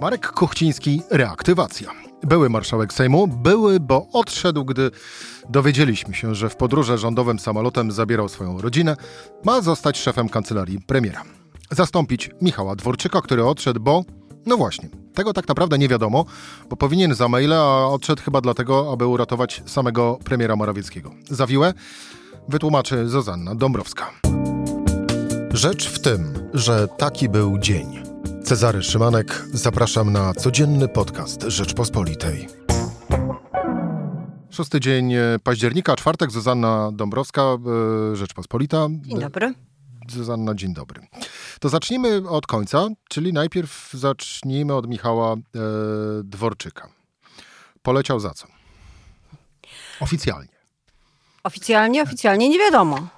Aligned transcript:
Marek 0.00 0.32
Kuchciński, 0.32 1.02
reaktywacja. 1.10 1.90
Były 2.22 2.50
marszałek 2.50 2.92
Sejmu, 2.92 3.26
były, 3.26 3.80
bo 3.80 4.06
odszedł, 4.12 4.64
gdy 4.64 4.90
dowiedzieliśmy 5.48 6.14
się, 6.14 6.34
że 6.34 6.50
w 6.50 6.56
podróże 6.56 6.98
rządowym 6.98 7.38
samolotem 7.38 7.92
zabierał 7.92 8.28
swoją 8.28 8.60
rodzinę, 8.60 8.96
ma 9.44 9.60
zostać 9.60 9.98
szefem 9.98 10.28
kancelarii 10.28 10.80
premiera. 10.80 11.22
Zastąpić 11.70 12.30
Michała 12.42 12.76
Dworczyka, 12.76 13.20
który 13.20 13.44
odszedł, 13.44 13.80
bo 13.80 14.04
no 14.46 14.56
właśnie, 14.56 14.88
tego 15.14 15.32
tak 15.32 15.48
naprawdę 15.48 15.78
nie 15.78 15.88
wiadomo, 15.88 16.24
bo 16.70 16.76
powinien 16.76 17.14
za 17.14 17.28
maile, 17.28 17.52
a 17.52 17.86
odszedł 17.86 18.22
chyba 18.22 18.40
dlatego, 18.40 18.92
aby 18.92 19.06
uratować 19.06 19.62
samego 19.66 20.18
premiera 20.24 20.56
Morawieckiego. 20.56 21.10
Zawiłe 21.30 21.74
wytłumaczy 22.48 23.08
Zuzanna 23.08 23.54
Dąbrowska. 23.54 24.10
Rzecz 25.52 25.88
w 25.88 25.98
tym, 25.98 26.50
że 26.54 26.88
taki 26.88 27.28
był 27.28 27.58
dzień. 27.58 28.07
Cezary 28.48 28.82
Szymanek, 28.82 29.44
zapraszam 29.52 30.12
na 30.12 30.34
codzienny 30.34 30.88
podcast 30.88 31.42
Rzeczpospolitej. 31.42 32.48
Szósty 34.50 34.80
dzień 34.80 35.12
października, 35.42 35.96
czwartek, 35.96 36.30
Zuzanna 36.30 36.90
Dąbrowska, 36.92 37.42
e, 37.42 38.16
Rzeczpospolita. 38.16 38.88
Dzień 38.90 39.20
dobry. 39.20 39.54
Zuzanna, 40.08 40.54
dzień 40.54 40.74
dobry. 40.74 41.06
To 41.60 41.68
zacznijmy 41.68 42.28
od 42.28 42.46
końca, 42.46 42.88
czyli 43.08 43.32
najpierw 43.32 43.90
zacznijmy 43.92 44.74
od 44.74 44.88
Michała 44.88 45.32
e, 45.32 45.38
Dworczyka. 46.24 46.88
Poleciał 47.82 48.20
za 48.20 48.30
co? 48.30 48.46
Oficjalnie. 50.00 50.58
Oficjalnie, 51.44 52.02
oficjalnie 52.02 52.48
nie 52.48 52.58
wiadomo. 52.58 53.17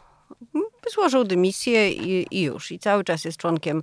Złożył 0.95 1.24
dymisję 1.24 1.92
i, 1.92 2.27
i, 2.30 2.42
już. 2.42 2.72
I 2.72 2.78
cały 2.78 3.04
czas 3.04 3.24
jest 3.24 3.38
członkiem 3.38 3.82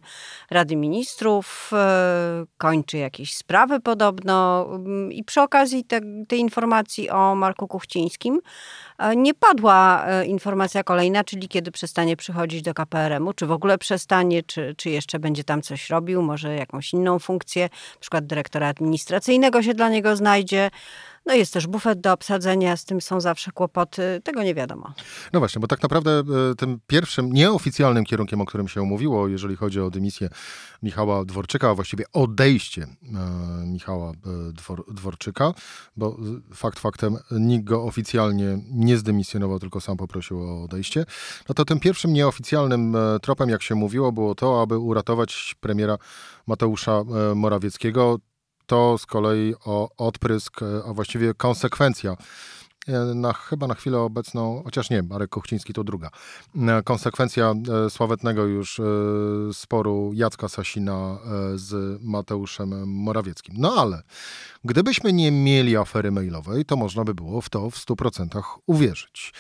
Rady 0.50 0.76
Ministrów, 0.76 1.70
e, 1.74 2.46
kończy 2.58 2.98
jakieś 2.98 3.34
sprawy 3.34 3.80
podobno. 3.80 4.68
I 5.10 5.24
przy 5.24 5.42
okazji 5.42 5.84
te, 5.84 6.02
tej 6.28 6.40
informacji 6.40 7.10
o 7.10 7.36
Marku 7.36 7.68
Kuchcińskim 7.68 8.42
e, 8.98 9.16
nie 9.16 9.34
padła 9.34 10.06
e, 10.06 10.26
informacja 10.26 10.84
kolejna, 10.84 11.24
czyli 11.24 11.48
kiedy 11.48 11.72
przestanie 11.72 12.18
przychodzić 12.18 12.62
do 12.62 12.74
KPRM-u, 12.74 13.34
czy 13.34 13.46
w 13.46 13.52
ogóle 13.52 13.78
przestanie, 13.78 14.44
czy, 14.44 14.76
czy 14.78 14.90
jeszcze 14.90 15.20
będzie 15.20 15.44
tam 15.44 15.62
coś 15.62 15.90
robił, 15.90 16.22
może 16.22 16.56
jakąś 16.56 16.94
inną 16.94 17.20
funkcję, 17.20 17.64
na 17.64 18.00
przykład 18.00 18.26
dyrektora 18.26 18.68
administracyjnego 18.68 19.64
się 19.64 19.74
dla 19.74 19.90
niego 19.90 20.16
znajdzie. 20.16 20.70
No 21.28 21.34
jest 21.34 21.54
też 21.54 21.68
bufet 21.68 22.02
do 22.02 22.14
obsadzenia, 22.14 22.78
z 22.78 22.86
tym 22.86 23.02
są 23.02 23.22
zawsze 23.22 23.52
kłopoty, 23.52 24.22
tego 24.24 24.44
nie 24.44 24.56
wiadomo. 24.56 24.94
No 25.34 25.40
właśnie, 25.40 25.60
bo 25.60 25.68
tak 25.68 25.84
naprawdę 25.84 26.12
e, 26.52 26.56
tym 26.58 26.80
pierwszym 26.88 27.34
nieoficjalnym 27.34 28.06
kierunkiem, 28.06 28.42
o 28.42 28.46
którym 28.46 28.68
się 28.68 28.82
mówiło, 28.82 29.28
jeżeli 29.28 29.56
chodzi 29.56 29.82
o 29.82 29.90
dymisję 29.90 30.30
Michała 30.84 31.26
Dworczyka, 31.26 31.70
a 31.70 31.76
właściwie 31.76 32.06
odejście 32.14 32.84
e, 32.84 32.88
Michała 33.66 34.12
e, 34.12 34.14
Dwor, 34.54 34.94
Dworczyka, 34.94 35.54
bo 35.98 36.18
fakt 36.54 36.80
faktem 36.80 37.18
nikt 37.32 37.64
go 37.64 37.84
oficjalnie 37.84 38.60
nie 38.72 38.98
zdymisjonował, 38.98 39.60
tylko 39.60 39.82
sam 39.82 39.98
poprosił 39.98 40.42
o 40.42 40.64
odejście, 40.64 41.06
no 41.50 41.56
to 41.56 41.66
tym 41.66 41.80
pierwszym 41.80 42.14
nieoficjalnym 42.14 42.98
tropem, 43.22 43.50
jak 43.50 43.64
się 43.64 43.76
mówiło, 43.76 44.12
było 44.12 44.36
to, 44.36 44.62
aby 44.62 44.78
uratować 44.78 45.56
premiera 45.60 45.98
Mateusza 46.48 47.04
Morawieckiego 47.36 48.20
to 48.68 48.98
z 48.98 49.06
kolei 49.06 49.56
o 49.66 49.90
odprysk, 49.98 50.60
a 50.90 50.94
właściwie 50.94 51.34
konsekwencja 51.34 52.18
na, 53.16 53.34
chyba 53.34 53.68
na 53.68 53.74
chwilę 53.74 54.00
obecną, 54.00 54.62
chociaż 54.64 54.90
nie, 54.90 55.04
Marek 55.04 55.30
Kuchciński 55.30 55.74
to 55.74 55.84
druga, 55.84 56.10
konsekwencja 56.84 57.54
e, 57.86 57.90
sławetnego 57.90 58.46
już 58.46 58.80
e, 58.80 58.84
sporu 59.54 60.12
Jacka 60.14 60.48
Sasina 60.48 60.94
e, 60.94 61.58
z 61.58 62.02
Mateuszem 62.04 62.90
Morawieckim. 62.90 63.56
No 63.58 63.76
ale 63.78 64.02
gdybyśmy 64.64 65.14
nie 65.14 65.32
mieli 65.32 65.78
afery 65.78 66.12
mailowej, 66.12 66.66
to 66.66 66.76
można 66.76 67.04
by 67.04 67.14
było 67.14 67.42
w 67.42 67.50
to 67.50 67.70
w 67.70 67.76
100% 67.76 68.42
uwierzyć. 68.66 69.34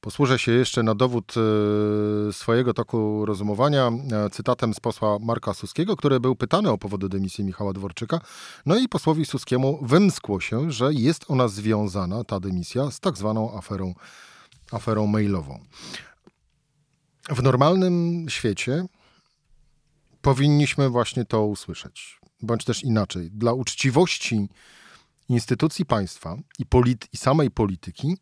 Posłużę 0.00 0.38
się 0.38 0.52
jeszcze 0.52 0.82
na 0.82 0.94
dowód 0.94 1.34
e, 1.36 2.32
swojego 2.32 2.74
toku 2.74 3.26
rozumowania 3.26 3.88
e, 3.88 4.30
cytatem 4.30 4.74
z 4.74 4.80
posła 4.80 5.18
Marka 5.18 5.54
Suskiego, 5.54 5.96
który 5.96 6.20
był 6.20 6.36
pytany 6.36 6.70
o 6.70 6.78
powody 6.78 7.08
dymisji 7.08 7.44
Michała 7.44 7.72
Dworczyka. 7.72 8.20
No 8.66 8.78
i 8.78 8.88
posłowi 8.88 9.26
Suskiemu 9.26 9.78
wymskło 9.82 10.40
się, 10.40 10.70
że 10.70 10.92
jest 10.92 11.24
ona 11.28 11.48
związana, 11.48 12.24
ta 12.24 12.40
dymisja, 12.40 12.90
z 12.90 13.00
tak 13.00 13.16
zwaną 13.16 13.58
aferą, 13.58 13.94
aferą 14.72 15.06
mailową. 15.06 15.60
W 17.28 17.42
normalnym 17.42 18.26
świecie 18.28 18.86
powinniśmy 20.22 20.88
właśnie 20.88 21.24
to 21.24 21.46
usłyszeć, 21.46 22.20
bądź 22.42 22.64
też 22.64 22.84
inaczej. 22.84 23.30
Dla 23.30 23.52
uczciwości 23.52 24.48
instytucji 25.28 25.86
państwa 25.86 26.36
i, 26.58 26.66
polit- 26.66 27.08
i 27.12 27.16
samej 27.16 27.50
polityki 27.50 28.16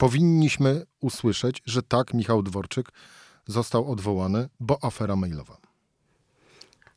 powinniśmy 0.00 0.86
usłyszeć, 1.00 1.62
że 1.66 1.82
tak, 1.82 2.14
Michał 2.14 2.42
Dworczyk 2.42 2.88
został 3.46 3.92
odwołany, 3.92 4.48
bo 4.60 4.78
afera 4.82 5.16
mailowa. 5.16 5.56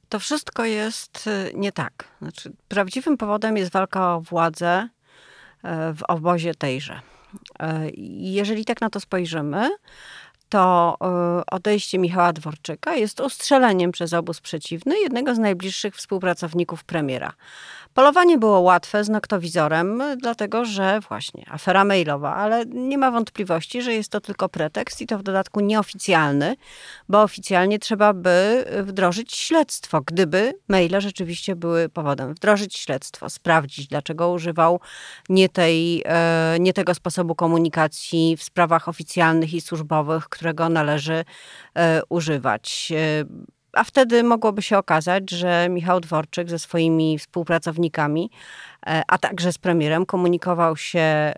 To 0.10 0.20
wszystko 0.20 0.66
jest 0.66 1.28
y, 1.28 1.52
nie 1.56 1.72
tak. 1.72 2.08
Znaczy, 2.22 2.54
prawdziwym 2.68 3.18
powodem 3.18 3.58
jest 3.58 3.72
walka 3.72 4.16
o 4.16 4.22
władzę 4.22 4.90
y, 4.90 5.68
w 5.94 6.04
obozie 6.08 6.56
tejże. 6.56 6.94
Y, 6.96 7.92
jeżeli 8.18 8.66
tak 8.66 8.82
na 8.82 8.90
to 8.90 9.00
spojrzymy, 9.00 9.70
to 10.54 10.98
odejście 11.52 12.00
Michała 12.00 12.34
Dworczyka 12.34 12.96
jest 12.96 13.20
ustrzeleniem 13.20 13.92
przez 13.92 14.14
obóz 14.14 14.42
przeciwny 14.42 15.00
jednego 15.00 15.36
z 15.36 15.40
najbliższych 15.40 15.96
współpracowników 15.96 16.84
premiera. 16.84 17.34
Polowanie 17.94 18.38
było 18.38 18.60
łatwe 18.60 19.04
z 19.04 19.10
noktowizorem, 19.10 20.04
dlatego 20.18 20.66
że 20.66 21.00
właśnie 21.10 21.46
afera 21.50 21.86
mailowa, 21.86 22.36
ale 22.36 22.66
nie 22.66 22.98
ma 22.98 23.12
wątpliwości, 23.12 23.82
że 23.82 23.94
jest 23.94 24.10
to 24.10 24.22
tylko 24.22 24.50
pretekst 24.50 25.02
i 25.02 25.08
to 25.08 25.18
w 25.18 25.24
dodatku 25.24 25.60
nieoficjalny, 25.60 26.56
bo 27.10 27.22
oficjalnie 27.22 27.80
trzeba 27.80 28.14
by 28.14 28.66
wdrożyć 28.84 29.36
śledztwo, 29.36 30.02
gdyby 30.02 30.54
maile 30.68 31.02
rzeczywiście 31.02 31.56
były 31.56 31.90
powodem. 31.90 32.34
Wdrożyć 32.34 32.78
śledztwo, 32.78 33.30
sprawdzić, 33.30 33.88
dlaczego 33.88 34.32
używał 34.32 34.80
nie, 35.30 35.50
tej, 35.50 36.04
e, 36.06 36.58
nie 36.60 36.74
tego 36.74 36.96
sposobu 36.96 37.36
komunikacji 37.36 38.38
w 38.38 38.44
sprawach 38.44 38.88
oficjalnych 38.88 39.54
i 39.54 39.62
służbowych, 39.62 40.30
którego 40.44 40.70
należy 40.70 41.26
e, 41.78 42.02
używać 42.10 42.94
e, 42.96 43.26
a 43.74 43.84
wtedy 43.84 44.24
mogłoby 44.24 44.62
się 44.62 44.78
okazać, 44.78 45.32
że 45.32 45.68
Michał 45.70 46.00
Dworczyk 46.00 46.50
ze 46.50 46.60
swoimi 46.60 47.20
współpracownikami, 47.20 48.32
e, 48.88 49.02
a 49.08 49.18
także 49.18 49.54
z 49.54 49.58
premierem, 49.58 50.06
komunikował 50.06 50.78
się 50.78 51.34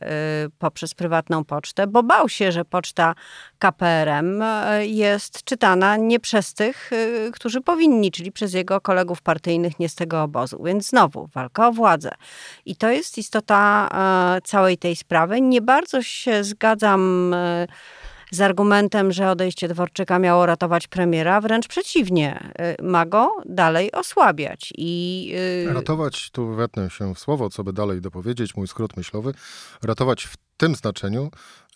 poprzez 0.60 0.94
prywatną 0.94 1.46
pocztę, 1.46 1.88
bo 1.88 2.04
bał 2.04 2.30
się, 2.30 2.52
że 2.52 2.66
poczta 2.66 3.16
KPRM 3.60 4.44
jest 4.82 5.44
czytana 5.44 5.98
nie 5.98 6.20
przez 6.20 6.54
tych, 6.54 6.92
którzy 7.34 7.62
powinni, 7.62 8.12
czyli 8.12 8.32
przez 8.32 8.54
jego 8.54 8.82
kolegów 8.82 9.22
partyjnych, 9.22 9.80
nie 9.80 9.90
z 9.90 9.96
tego 9.96 10.24
obozu. 10.24 10.64
Więc 10.64 10.90
znowu 10.90 11.30
walka 11.34 11.68
o 11.68 11.72
władzę. 11.72 12.12
I 12.66 12.76
to 12.76 12.90
jest 12.90 13.18
istota 13.18 13.90
całej 14.44 14.78
tej 14.78 14.96
sprawy. 14.96 15.42
Nie 15.42 15.62
bardzo 15.62 16.02
się 16.02 16.44
zgadzam 16.44 17.36
z 18.35 18.41
argumentem, 18.41 19.12
że 19.12 19.29
odejście 19.29 19.68
Dworczyka 19.68 20.19
miało 20.19 20.46
ratować 20.46 20.88
premiera, 20.88 21.41
wręcz 21.41 21.68
przeciwnie, 21.68 22.51
y, 22.79 22.84
ma 22.84 23.06
go 23.06 23.31
dalej 23.46 23.91
osłabiać. 23.91 24.73
I, 24.78 25.25
yy... 25.66 25.73
Ratować, 25.73 26.29
tu 26.31 26.47
wetnę 26.47 26.90
się 26.90 27.16
w 27.16 27.19
słowo, 27.19 27.50
co 27.50 27.63
by 27.63 27.74
dalej 27.74 28.01
dopowiedzieć, 28.01 28.56
mój 28.56 28.68
skrót 28.68 28.97
myślowy, 28.97 29.34
ratować 29.84 30.24
w 30.24 30.35
tym 30.57 30.75
znaczeniu, 30.75 31.31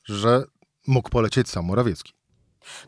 że 0.06 0.44
mógł 0.88 1.10
polecieć 1.10 1.50
sam 1.50 1.66
Morawiecki. 1.66 2.14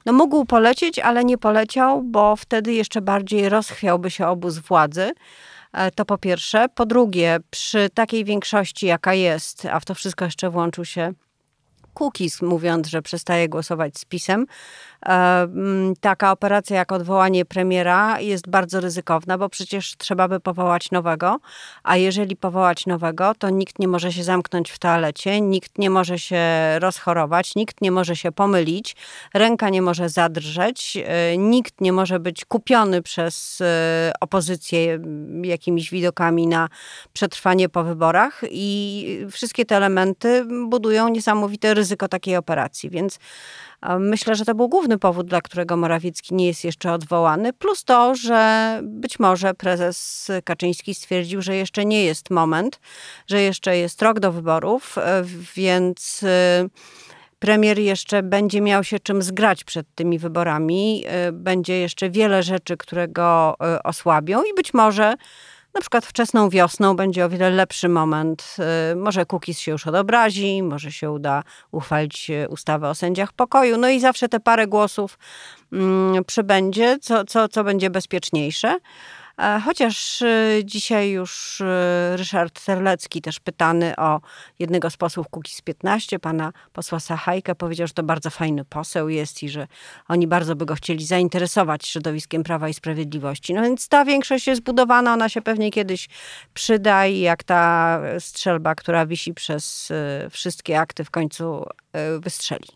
No 0.05 0.13
mógł 0.13 0.45
polecieć, 0.45 0.99
ale 0.99 1.23
nie 1.23 1.37
poleciał, 1.37 2.03
bo 2.03 2.35
wtedy 2.35 2.73
jeszcze 2.73 3.01
bardziej 3.01 3.49
rozchwiałby 3.49 4.11
się 4.11 4.27
obóz 4.27 4.57
władzy. 4.57 5.11
E, 5.73 5.91
to 5.91 6.05
po 6.05 6.17
pierwsze. 6.17 6.69
Po 6.75 6.85
drugie, 6.85 7.37
przy 7.49 7.89
takiej 7.89 8.25
większości, 8.25 8.85
jaka 8.85 9.13
jest, 9.13 9.65
a 9.65 9.79
w 9.79 9.85
to 9.85 9.95
wszystko 9.95 10.25
jeszcze 10.25 10.49
włączył 10.49 10.85
się 10.85 11.13
Kukiz, 11.93 12.41
mówiąc, 12.41 12.87
że 12.87 13.01
przestaje 13.01 13.49
głosować 13.49 13.97
z 13.97 14.05
PiSem. 14.05 14.45
E, 15.05 15.41
mm, 15.41 15.95
taka 15.95 16.31
operacja 16.31 16.77
jak 16.77 16.91
odwołanie 16.91 17.45
premiera 17.45 18.19
jest 18.19 18.49
bardzo 18.49 18.79
ryzykowna, 18.79 19.37
bo 19.37 19.49
przecież 19.49 19.97
trzeba 19.97 20.27
by 20.27 20.39
powołać 20.39 20.91
nowego, 20.91 21.39
a 21.83 21.97
jeżeli 21.97 22.35
powołać 22.35 22.85
nowego, 22.85 23.35
to 23.39 23.49
nikt 23.49 23.79
nie 23.79 23.87
może 23.87 24.13
się 24.13 24.23
zamknąć 24.23 24.71
w 24.71 24.79
toalecie, 24.79 25.41
nikt 25.41 25.77
nie 25.77 25.89
może 25.89 26.19
się 26.19 26.39
rozchorować, 26.79 27.55
nikt 27.55 27.81
nie 27.81 27.91
może 27.91 28.15
się 28.15 28.31
pomylić, 28.31 28.95
ręka 29.33 29.69
nie 29.69 29.81
może 29.81 30.09
zadrżeć, 30.09 30.97
e, 31.05 31.37
nikt 31.37 31.81
nie 31.81 31.93
może 31.93 32.19
być 32.19 32.45
kupiony 32.45 33.01
przez 33.01 33.61
e, 33.61 34.13
opozycję 34.19 34.99
jakimiś 35.43 35.91
widokami 35.91 36.47
na 36.47 36.69
przetrwanie 37.13 37.69
po 37.69 37.83
wyborach 37.83 38.41
i 38.51 39.25
wszystkie 39.31 39.65
te 39.65 39.77
elementy 39.77 40.45
budują 40.69 41.09
niesamowite 41.09 41.73
ryzyko 41.73 41.80
ryzyko 41.81 42.07
takiej 42.07 42.35
operacji. 42.35 42.89
Więc 42.89 43.19
myślę, 43.99 44.35
że 44.35 44.45
to 44.45 44.55
był 44.55 44.69
główny 44.69 44.97
powód, 44.97 45.27
dla 45.27 45.41
którego 45.41 45.77
Morawiecki 45.77 46.35
nie 46.35 46.47
jest 46.47 46.63
jeszcze 46.63 46.93
odwołany. 46.93 47.53
Plus 47.53 47.83
to, 47.83 48.15
że 48.15 48.79
być 48.83 49.19
może 49.19 49.53
prezes 49.53 50.27
Kaczyński 50.43 50.95
stwierdził, 50.95 51.41
że 51.41 51.55
jeszcze 51.55 51.85
nie 51.85 52.03
jest 52.03 52.29
moment, 52.29 52.79
że 53.27 53.41
jeszcze 53.41 53.77
jest 53.77 54.01
rok 54.01 54.19
do 54.19 54.31
wyborów, 54.31 54.95
więc 55.55 56.25
premier 57.39 57.79
jeszcze 57.79 58.23
będzie 58.23 58.61
miał 58.61 58.83
się 58.83 58.99
czym 58.99 59.21
zgrać 59.21 59.63
przed 59.63 59.87
tymi 59.95 60.19
wyborami. 60.19 61.05
Będzie 61.33 61.79
jeszcze 61.79 62.09
wiele 62.09 62.43
rzeczy, 62.43 62.77
które 62.77 63.07
go 63.07 63.55
osłabią 63.83 64.43
i 64.43 64.53
być 64.55 64.73
może 64.73 65.13
na 65.73 65.81
przykład 65.81 66.05
wczesną 66.05 66.49
wiosną 66.49 66.95
będzie 66.95 67.25
o 67.25 67.29
wiele 67.29 67.49
lepszy 67.49 67.89
moment. 67.89 68.55
Y, 68.91 68.95
może 68.95 69.25
Kukiz 69.25 69.59
się 69.59 69.71
już 69.71 69.87
odobrazi, 69.87 70.63
może 70.63 70.91
się 70.91 71.11
uda 71.11 71.43
uchwalić 71.71 72.31
ustawę 72.49 72.89
o 72.89 72.95
sędziach 72.95 73.33
pokoju. 73.33 73.77
No 73.77 73.89
i 73.89 73.99
zawsze 73.99 74.29
te 74.29 74.39
parę 74.39 74.67
głosów 74.67 75.19
mm, 75.73 76.25
przybędzie, 76.25 76.97
co, 77.01 77.25
co, 77.25 77.47
co 77.47 77.63
będzie 77.63 77.89
bezpieczniejsze. 77.89 78.77
E, 79.41 79.59
chociaż 79.65 80.21
e, 80.21 80.59
dzisiaj 80.63 81.09
już 81.09 81.61
e, 81.61 82.17
Ryszard 82.17 82.65
Terlecki, 82.65 83.21
też 83.21 83.39
pytany 83.39 83.95
o 83.95 84.21
jednego 84.59 84.89
z 84.89 84.97
posłów 84.97 85.27
Kukiz 85.29 85.61
15, 85.61 86.19
pana 86.19 86.53
posła 86.73 86.99
Sachajka, 86.99 87.55
powiedział, 87.55 87.87
że 87.87 87.93
to 87.93 88.03
bardzo 88.03 88.29
fajny 88.29 88.65
poseł 88.65 89.09
jest 89.09 89.43
i 89.43 89.49
że 89.49 89.67
oni 90.07 90.27
bardzo 90.27 90.55
by 90.55 90.65
go 90.65 90.75
chcieli 90.75 91.05
zainteresować 91.05 91.87
środowiskiem 91.87 92.43
Prawa 92.43 92.69
i 92.69 92.73
Sprawiedliwości. 92.73 93.53
No 93.53 93.61
więc 93.61 93.87
ta 93.87 94.05
większość 94.05 94.47
jest 94.47 94.61
budowana, 94.61 95.13
ona 95.13 95.29
się 95.29 95.41
pewnie 95.41 95.71
kiedyś 95.71 96.09
przyda 96.53 97.07
i 97.07 97.19
jak 97.19 97.43
ta 97.43 97.99
strzelba, 98.19 98.75
która 98.75 99.05
wisi 99.05 99.33
przez 99.33 99.91
wszystkie 100.29 100.79
akty 100.79 101.03
w 101.03 101.11
końcu 101.11 101.65
wystrzeli. 102.19 102.67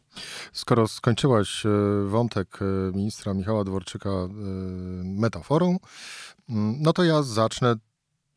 Skoro 0.53 0.87
skończyłaś 0.87 1.63
wątek 2.05 2.59
ministra 2.93 3.33
Michała 3.33 3.63
Dworczyka 3.63 4.09
metaforą, 5.03 5.77
no 6.49 6.93
to 6.93 7.03
ja 7.03 7.23
zacznę 7.23 7.75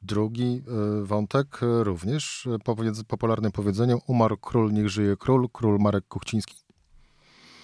drugi 0.03 0.63
y, 1.03 1.07
wątek, 1.07 1.63
y, 1.63 1.85
również 1.85 2.47
y, 2.47 3.05
popularnym 3.09 3.53
powiedzeniem 3.53 3.99
umarł 4.07 4.37
król, 4.37 4.73
niech 4.73 4.89
żyje 4.89 5.17
król, 5.17 5.49
król 5.53 5.79
Marek 5.79 6.09
Kuchciński. 6.09 6.68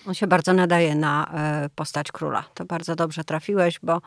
On 0.07 0.15
się 0.15 0.27
bardzo 0.27 0.53
nadaje 0.53 0.95
na 0.95 1.31
e, 1.35 1.69
postać 1.75 2.13
króla. 2.13 2.45
To 2.55 2.65
bardzo 2.65 2.97
dobrze 2.97 3.25
trafiłeś, 3.25 3.79
bo 3.83 4.01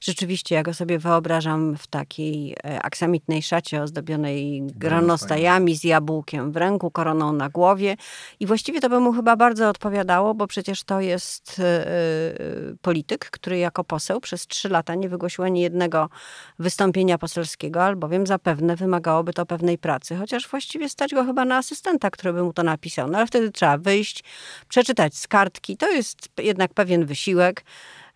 rzeczywiście 0.00 0.54
ja 0.54 0.62
go 0.62 0.74
sobie 0.74 0.98
wyobrażam 0.98 1.76
w 1.76 1.86
takiej 1.86 2.52
e, 2.64 2.82
aksamitnej 2.82 3.42
szacie 3.42 3.82
ozdobionej 3.82 4.62
granostajami 4.62 5.76
z 5.76 5.84
jabłkiem 5.84 6.52
w 6.52 6.56
ręku, 6.56 6.90
koroną 6.90 7.32
na 7.32 7.48
głowie. 7.48 7.96
I 8.40 8.46
właściwie 8.46 8.80
to 8.80 8.88
by 8.88 9.00
mu 9.00 9.12
chyba 9.12 9.36
bardzo 9.36 9.68
odpowiadało, 9.68 10.34
bo 10.34 10.46
przecież 10.46 10.84
to 10.84 11.00
jest 11.00 11.60
e, 11.60 11.86
polityk, 12.82 13.30
który 13.30 13.58
jako 13.58 13.84
poseł 13.84 14.20
przez 14.20 14.46
trzy 14.46 14.68
lata 14.68 14.94
nie 14.94 15.08
wygłosił 15.08 15.44
ani 15.44 15.60
jednego 15.60 16.08
wystąpienia 16.58 17.18
poselskiego, 17.18 17.84
albowiem 17.84 18.26
zapewne 18.26 18.76
wymagałoby 18.76 19.32
to 19.32 19.46
pewnej 19.46 19.78
pracy. 19.78 20.16
Chociaż 20.16 20.48
właściwie 20.48 20.88
stać 20.88 21.14
go 21.14 21.24
chyba 21.24 21.44
na 21.44 21.56
asystenta, 21.56 22.10
który 22.10 22.32
by 22.32 22.42
mu 22.42 22.52
to 22.52 22.62
napisał. 22.62 23.10
No 23.10 23.18
ale 23.18 23.26
wtedy 23.26 23.50
trzeba 23.50 23.78
wyjść, 23.78 24.24
przeczytać 24.68 25.16
skargę, 25.16 25.41
To 25.76 25.90
jest 25.90 26.28
jednak 26.38 26.74
pewien 26.74 27.06
wysiłek. 27.06 27.64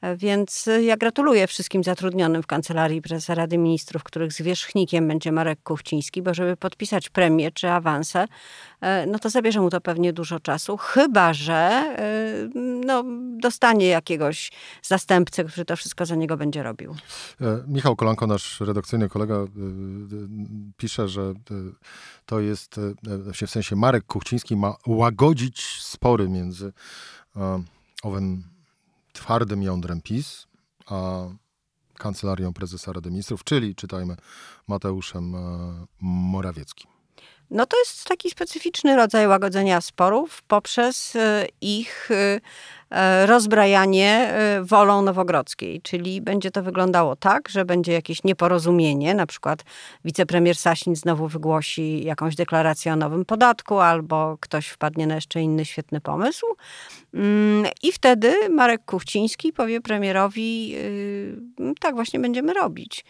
E, 0.01 0.17
więc 0.17 0.69
ja 0.83 0.97
gratuluję 0.97 1.47
wszystkim 1.47 1.85
zatrudnionym 1.85 2.43
w 2.43 2.47
Kancelarii 2.47 3.03
Prezesa 3.03 3.35
Rady 3.35 3.59
Ministrów, 3.59 4.03
których 4.03 4.33
zwierzchnikiem 4.33 5.09
będzie 5.09 5.33
Marek 5.33 5.63
Kuchciński, 5.63 6.23
bo 6.23 6.35
żeby 6.35 6.57
podpisać 6.57 7.09
premię 7.09 7.51
czy 7.51 7.71
awanse, 7.71 8.27
e, 8.81 9.07
no 9.07 9.19
to 9.19 9.31
zabierze 9.31 9.61
mu 9.61 9.71
to 9.71 9.81
pewnie 9.81 10.13
dużo 10.13 10.41
czasu, 10.41 10.77
chyba 10.77 11.35
że 11.35 11.55
e, 11.55 12.49
no, 12.87 13.05
dostanie 13.41 13.87
jakiegoś 13.87 14.53
zastępcę, 14.83 15.45
który 15.45 15.65
to 15.65 15.77
wszystko 15.77 16.07
za 16.07 16.15
niego 16.15 16.37
będzie 16.37 16.63
robił. 16.63 16.95
Michał 17.67 17.97
Kolanko, 17.97 18.27
nasz 18.27 18.61
redakcyjny 18.61 19.09
kolega, 19.09 19.35
pisze, 20.77 21.09
że 21.09 21.35
to 22.27 22.41
jest, 22.41 22.81
w 23.47 23.51
sensie 23.51 23.77
Marek 23.77 24.05
Kuchciński 24.05 24.57
ma 24.57 24.75
łagodzić 24.87 25.83
spory 25.83 26.29
między 26.29 26.73
owym 28.03 28.56
twardym 29.17 29.63
jądrem 29.63 30.01
PiS, 30.01 30.47
a 30.87 31.27
kancelarią 31.99 32.53
prezesa 32.53 32.93
Rady 32.93 33.11
Ministrów, 33.11 33.45
czyli 33.45 33.75
czytajmy 33.75 34.17
Mateuszem 34.69 35.35
e, 35.35 35.39
Morawieckim. 36.01 36.91
No 37.51 37.67
to 37.67 37.79
jest 37.79 38.05
taki 38.05 38.31
specyficzny 38.31 38.97
rodzaj 38.97 39.29
łagodzenia 39.29 39.81
sporów 39.81 40.43
poprzez 40.43 41.17
e, 41.17 41.47
ich 41.61 42.11
e, 42.11 42.41
rozbrajanie 43.27 44.11
e, 44.11 44.63
wolą 44.63 45.03
nowogrodzkiej, 45.03 45.83
czyli 45.83 46.21
będzie 46.21 46.51
to 46.51 46.63
wyglądało 46.63 47.17
tak, 47.17 47.49
że 47.49 47.65
będzie 47.65 47.93
jakieś 47.93 48.25
nieporozumienie, 48.25 49.15
na 49.15 49.27
przykład 49.27 49.65
wicepremier 50.05 50.57
Sasin 50.57 50.97
znowu 50.97 51.29
wygłosi 51.29 52.05
jakąś 52.05 52.35
deklarację 52.35 52.93
o 52.93 52.97
nowym 52.97 53.25
podatku, 53.25 53.79
albo 53.79 54.39
ktoś 54.41 54.67
wpadnie 54.67 55.07
na 55.07 55.15
jeszcze 55.15 55.43
inny 55.43 55.65
świetny 55.65 56.01
pomysł. 56.01 56.47
Mm, 57.15 57.67
I 57.83 57.93
wtedy 57.93 58.49
Marek 58.49 58.85
Kuchciński 58.85 59.53
powie 59.53 59.81
premierowi, 59.81 60.73
y, 60.77 61.37
tak 61.81 61.95
właśnie 61.95 62.21
będziemy 62.21 62.55
robić. 62.55 63.05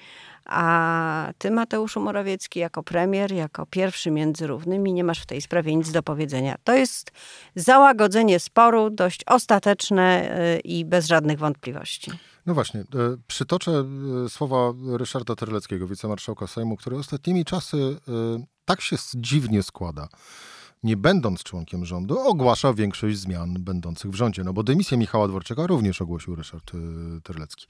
A 0.46 1.32
ty, 1.38 1.50
Mateuszu 1.50 2.00
Morawiecki, 2.00 2.60
jako 2.60 2.82
premier, 2.82 3.32
jako 3.32 3.66
pierwszy 3.66 4.10
między 4.10 4.46
równymi, 4.46 4.92
nie 4.92 5.04
masz 5.04 5.20
w 5.20 5.26
tej 5.26 5.40
sprawie 5.40 5.76
nic 5.76 5.90
do 5.92 6.02
powiedzenia. 6.02 6.56
To 6.64 6.74
jest 6.74 7.12
załagodzenie 7.54 8.40
sporu, 8.40 8.90
dość 8.90 9.24
ostateczne 9.26 10.38
y, 10.56 10.60
i 10.60 10.84
bez 10.84 11.06
żadnych 11.06 11.38
wątpliwości. 11.38 12.10
No 12.46 12.54
właśnie, 12.54 12.80
e, 12.80 12.84
przytoczę 13.26 13.84
e, 14.24 14.28
słowa 14.28 14.72
Ryszarda 14.96 15.34
Terleckiego, 15.34 15.86
wicemarszałka 15.86 16.46
Sejmu, 16.46 16.76
który 16.76 16.96
ostatnimi 16.96 17.44
czasy 17.44 17.96
tak 18.64 18.80
się 18.80 18.96
dziwnie 19.14 19.62
składa 19.62 20.08
nie 20.82 20.96
będąc 20.96 21.42
członkiem 21.42 21.84
rządu, 21.84 22.18
ogłasza 22.18 22.74
większość 22.74 23.18
zmian 23.18 23.54
będących 23.60 24.10
w 24.10 24.14
rządzie. 24.14 24.44
No 24.44 24.52
bo 24.52 24.62
dymisję 24.62 24.98
Michała 24.98 25.28
Dworczyka 25.28 25.66
również 25.66 26.02
ogłosił 26.02 26.34
Ryszard 26.34 26.74
y, 26.74 26.78
Terlecki. 27.22 27.66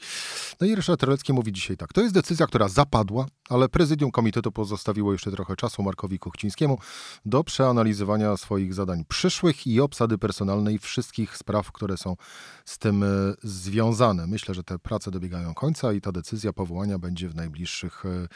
No 0.60 0.66
i 0.66 0.74
Ryszard 0.74 1.00
Terlecki 1.00 1.32
mówi 1.32 1.52
dzisiaj 1.52 1.76
tak. 1.76 1.92
To 1.92 2.00
jest 2.00 2.14
decyzja, 2.14 2.46
która 2.46 2.68
zapadła, 2.68 3.26
ale 3.48 3.68
prezydium 3.68 4.10
komitetu 4.10 4.52
pozostawiło 4.52 5.12
jeszcze 5.12 5.30
trochę 5.30 5.56
czasu 5.56 5.82
Markowi 5.82 6.18
Kuchcińskiemu 6.18 6.78
do 7.26 7.44
przeanalizowania 7.44 8.36
swoich 8.36 8.74
zadań 8.74 9.04
przyszłych 9.08 9.66
i 9.66 9.80
obsady 9.80 10.18
personalnej 10.18 10.78
wszystkich 10.78 11.36
spraw, 11.36 11.72
które 11.72 11.96
są 11.96 12.16
z 12.64 12.78
tym 12.78 13.02
y, 13.02 13.34
związane. 13.42 14.26
Myślę, 14.26 14.54
że 14.54 14.64
te 14.64 14.78
prace 14.78 15.10
dobiegają 15.10 15.54
końca 15.54 15.92
i 15.92 16.00
ta 16.00 16.12
decyzja 16.12 16.52
powołania 16.52 16.98
będzie 16.98 17.28
w 17.28 17.34
najbliższych 17.34 18.04
y, 18.04 18.28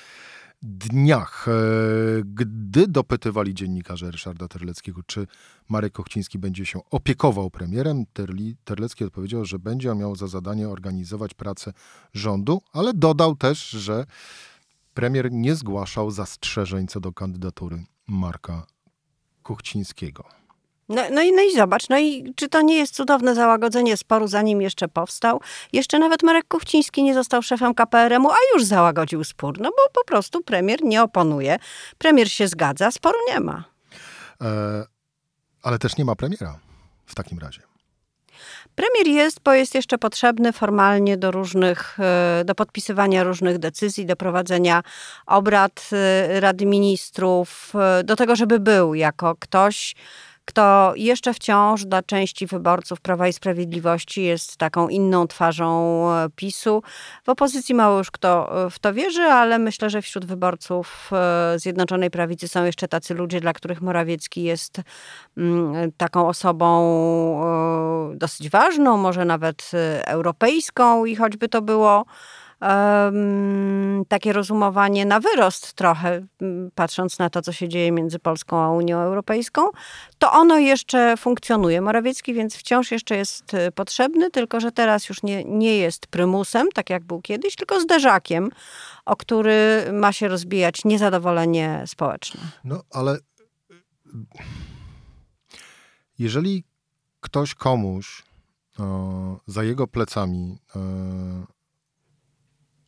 dniach, 0.63 1.49
e, 1.49 1.53
gdy 2.25 2.87
dopytywali 2.89 3.55
dziennikarze 3.55 4.11
Ryszarda 4.11 4.49
Terleckiego, 4.49 5.03
czy 5.07 5.27
Marek 5.69 5.93
Kochciński 5.93 6.39
będzie 6.39 6.67
się 6.67 6.81
opiekował 6.91 7.51
premierem, 7.51 8.05
Terli, 8.13 8.57
Terlecki 8.65 9.05
odpowiedział, 9.05 9.45
że 9.45 9.59
będzie 9.59 9.95
miał 9.95 10.17
za 10.17 10.27
zadanie 10.27 10.69
organizować 10.69 11.35
pracę 11.35 11.73
rządu, 12.15 12.63
ale 12.73 12.95
dodał 12.95 13.37
też, 13.37 13.71
że 13.71 14.07
premier 14.95 15.33
nie 15.33 15.55
zgłaszał 15.55 16.11
zastrzeżeń 16.11 16.87
co 16.87 17.01
do 17.01 17.13
kandydatury 17.13 17.85
Marka 18.07 18.67
Kuchcińskiego. 19.43 20.40
No, 20.91 21.03
no, 21.11 21.23
i, 21.23 21.33
no 21.33 21.43
i 21.43 21.55
zobacz, 21.55 21.89
no 21.89 21.99
i 21.99 22.33
czy 22.37 22.49
to 22.49 22.63
nie 22.63 22.77
jest 22.77 22.95
cudowne 22.95 23.35
załagodzenie 23.35 23.97
sporu, 23.97 24.29
zanim 24.29 24.63
jeszcze 24.63 24.89
powstał? 24.89 25.41
Jeszcze 25.73 25.99
nawet 25.99 26.23
Marek 26.23 26.49
Kuchciński 26.49 27.03
nie 27.03 27.15
został 27.15 27.43
szefem 27.43 27.75
KPRM-u, 27.75 28.31
a 28.31 28.37
już 28.55 28.65
załagodził 28.65 29.25
spór, 29.25 29.61
no 29.61 29.71
bo 29.71 30.01
po 30.01 30.05
prostu 30.05 30.43
premier 30.43 30.83
nie 30.83 31.03
oponuje, 31.03 31.59
premier 31.99 32.31
się 32.31 32.49
zgadza, 32.49 32.91
sporu 32.91 33.19
nie 33.29 33.41
ma. 33.41 33.65
E, 34.43 34.85
ale 35.63 35.79
też 35.79 35.97
nie 35.97 36.05
ma 36.05 36.17
premiera 36.17 36.59
w 37.07 37.15
takim 37.15 37.39
razie. 37.39 37.71
Premier 38.75 39.07
jest, 39.07 39.41
bo 39.45 39.53
jest 39.53 39.75
jeszcze 39.75 39.99
potrzebny 39.99 40.53
formalnie 40.53 41.17
do 41.17 41.31
różnych, 41.31 42.01
e, 42.01 42.45
do 42.45 42.55
podpisywania 42.55 43.25
różnych 43.25 43.59
decyzji, 43.59 44.07
do 44.07 44.17
prowadzenia 44.17 44.83
obrad 45.27 45.91
e, 45.93 46.41
Rady 46.41 46.67
Ministrów, 46.67 47.73
e, 47.75 48.05
do 48.05 48.17
tego, 48.17 48.37
żeby 48.37 48.61
był 48.61 48.95
jako 48.95 49.37
ktoś, 49.41 49.95
kto 50.51 50.93
jeszcze 50.97 51.35
wciąż 51.35 51.85
dla 51.85 52.03
części 52.03 52.47
wyborców 52.47 53.01
Prawa 53.01 53.29
i 53.29 53.33
Sprawiedliwości 53.33 54.23
jest 54.23 54.57
taką 54.57 54.89
inną 54.89 55.27
twarzą 55.27 56.05
e, 56.11 56.29
PiSu. 56.37 56.83
W 57.25 57.29
opozycji 57.29 57.75
mało 57.75 57.99
już 57.99 58.11
kto 58.11 58.65
e, 58.67 58.71
w 58.71 58.79
to 58.79 58.95
wierzy, 58.95 59.23
ale 59.23 59.59
myślę, 59.59 59.91
że 59.91 60.03
wśród 60.03 60.25
wyborców 60.25 61.11
e, 61.13 61.59
Zjednoczonej 61.59 62.11
Prawicy 62.11 62.49
są 62.49 62.65
jeszcze 62.65 62.89
tacy 62.89 63.15
ludzie, 63.15 63.41
dla 63.41 63.53
których 63.53 63.83
Morawiecki 63.83 64.43
jest 64.43 64.81
mm, 65.37 65.93
taką 65.97 66.29
osobą 66.29 66.71
dosyć 68.15 68.51
ważną, 68.51 68.97
może 68.97 69.25
nawet 69.25 69.71
europejską 70.05 71.05
i 71.05 71.17
choćby 71.17 71.49
to 71.49 71.63
było 71.63 72.05
um, 72.61 74.05
takie 74.09 74.33
rozumowanie 74.33 75.07
na 75.07 75.21
wyrost 75.21 75.73
trochę, 75.73 76.27
patrząc 76.75 77.19
na 77.19 77.31
to, 77.31 77.43
co 77.43 77.53
się 77.53 77.69
dzieje 77.69 77.93
między 77.93 78.19
Polską 78.19 78.61
a 78.63 78.71
Unią 78.71 78.99
Europejską, 78.99 79.71
to 80.19 80.33
ono 80.33 80.59
jeszcze 80.59 81.17
funkcjonuje. 81.17 81.81
Morawiecki 81.81 82.35
więc 82.35 82.57
wciąż 82.57 82.91
jeszcze 82.91 83.17
jest 83.17 83.55
y, 83.55 83.73
potrzebny, 83.73 84.31
tylko 84.31 84.61
że 84.61 84.73
teraz 84.73 85.09
już 85.09 85.23
nie, 85.23 85.45
nie 85.45 85.79
jest 85.79 86.07
prymusem, 86.07 86.69
tak 86.75 86.91
jak 86.91 87.05
był 87.05 87.21
kiedyś, 87.23 87.57
tylko 87.57 87.81
zderzakiem, 87.81 88.51
o 89.05 89.17
który 89.17 89.85
ma 89.93 90.13
się 90.13 90.29
rozbijać 90.29 90.85
niezadowolenie 90.85 91.85
społeczne. 91.87 92.41
No, 92.65 92.83
ale 92.91 93.19
jeżeli 96.19 96.65
ktoś 97.21 97.55
komuś 97.55 98.23
e, 98.81 99.37
za 99.47 99.65
jego 99.65 99.87
plecami 99.87 100.59
e, 100.77 100.81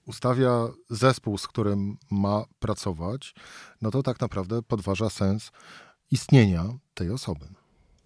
ustawia 0.06 0.68
zespół, 0.90 1.38
z 1.38 1.46
którym 1.46 1.96
ma 2.10 2.44
pracować, 2.58 3.34
no 3.82 3.90
to 3.90 4.02
tak 4.02 4.20
naprawdę 4.20 4.62
podważa 4.62 5.10
sens 5.10 5.50
istnienia 6.10 6.64
tej 6.94 7.10
osoby. 7.10 7.46